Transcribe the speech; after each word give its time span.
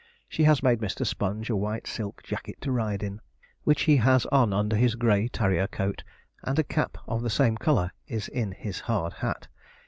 She 0.27 0.45
has 0.45 0.63
made 0.63 0.79
Mr. 0.79 1.05
Sponge 1.05 1.51
a 1.51 1.55
white 1.55 1.85
silk 1.85 2.23
jacket 2.23 2.59
to 2.61 2.71
ride 2.71 3.03
in, 3.03 3.21
which 3.65 3.83
he 3.83 3.97
has 3.97 4.25
on 4.31 4.51
under 4.51 4.75
his 4.75 4.95
grey 4.95 5.27
tarriar 5.29 5.67
coat, 5.67 6.03
and 6.41 6.57
a 6.57 6.63
cap 6.63 6.97
of 7.07 7.21
the 7.21 7.29
same 7.29 7.55
colour 7.55 7.91
is 8.07 8.27
in 8.27 8.51
his 8.53 8.79
hard 8.79 9.13
hat. 9.21 9.47